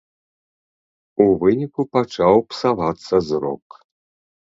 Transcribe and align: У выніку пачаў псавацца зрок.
У 1.27 1.27
выніку 1.45 1.81
пачаў 1.99 2.35
псавацца 2.51 3.25
зрок. 3.31 3.67